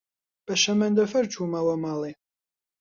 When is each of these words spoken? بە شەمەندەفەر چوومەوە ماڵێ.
بە 0.45 0.53
شەمەندەفەر 0.63 1.25
چوومەوە 1.33 1.75
ماڵێ. 1.83 2.11